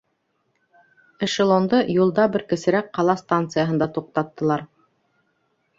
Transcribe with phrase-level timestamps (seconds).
[1.27, 4.67] Эшелонды юлда бер кесерәк ҡала станцияһында туҡтаттылар.